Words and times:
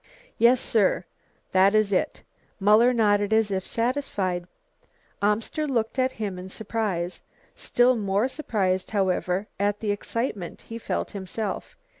"Yes, 0.39 0.59
sir, 0.59 1.05
that 1.51 1.75
is 1.75 1.93
it." 1.93 2.23
Muller 2.59 2.91
nodded 2.91 3.31
as 3.33 3.51
if 3.51 3.67
satisfied. 3.67 4.47
Amster 5.21 5.67
looked 5.67 5.99
at 5.99 6.13
him 6.13 6.39
in 6.39 6.49
surprise, 6.49 7.21
still 7.55 7.95
more 7.95 8.27
surprised, 8.27 8.89
however, 8.89 9.45
at 9.59 9.79
the 9.79 9.91
excitement 9.91 10.63
he 10.63 10.79
felt 10.79 11.11
himself. 11.11 11.75